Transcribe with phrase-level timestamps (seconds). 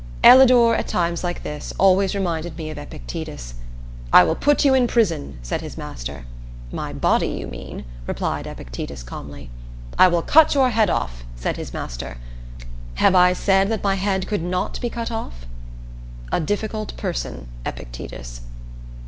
[0.23, 3.53] Ellador, at times like this, always reminded me of Epictetus.
[4.11, 6.25] "I will put you in prison!" said his master.
[6.71, 9.51] "My body, you mean," replied Epictetus calmly.
[9.99, 12.17] "I will cut your head off," said his master.
[12.95, 15.45] "Have I said that my head could not be cut off?"
[16.31, 18.41] A difficult person, Epictetus.